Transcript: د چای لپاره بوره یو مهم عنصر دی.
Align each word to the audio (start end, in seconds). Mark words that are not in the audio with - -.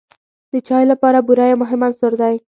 د 0.51 0.53
چای 0.67 0.83
لپاره 0.91 1.19
بوره 1.27 1.45
یو 1.51 1.61
مهم 1.63 1.81
عنصر 1.87 2.11
دی. 2.21 2.35